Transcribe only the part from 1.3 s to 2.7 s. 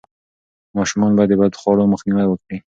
د بدخواړو مخنیوی وکړي.